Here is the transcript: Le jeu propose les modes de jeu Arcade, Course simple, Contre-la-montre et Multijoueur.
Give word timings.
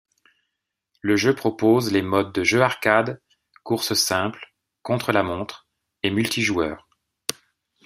Le 1.01 1.15
jeu 1.15 1.35
propose 1.35 1.91
les 1.91 2.01
modes 2.01 2.33
de 2.33 2.43
jeu 2.43 2.59
Arcade, 2.63 3.21
Course 3.63 3.93
simple, 3.93 4.55
Contre-la-montre 4.81 5.67
et 6.01 6.09
Multijoueur. 6.09 6.89